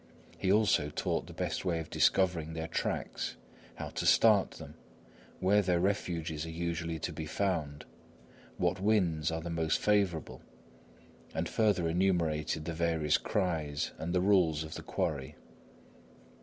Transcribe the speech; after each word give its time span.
He 0.39 0.51
also 0.51 0.89
taught 0.89 1.27
the 1.27 1.31
best 1.33 1.63
way 1.63 1.79
of 1.79 1.91
discovering 1.91 2.53
their 2.55 2.67
tracks, 2.67 3.35
how 3.75 3.89
to 3.89 4.07
start 4.07 4.49
them, 4.49 4.73
where 5.39 5.61
their 5.61 5.79
refuges 5.79 6.43
are 6.43 6.49
usually 6.49 6.97
to 6.97 7.13
be 7.13 7.27
found, 7.27 7.85
what 8.57 8.79
winds 8.81 9.29
are 9.29 9.41
the 9.41 9.51
most 9.51 9.77
favourable, 9.77 10.41
and 11.35 11.47
further 11.47 11.87
enumerated 11.87 12.65
the 12.65 12.73
various 12.73 13.19
cries, 13.19 13.91
and 13.99 14.11
the 14.11 14.21
rules 14.21 14.63
of 14.63 14.73
the 14.73 14.81
quarry. 14.81 15.35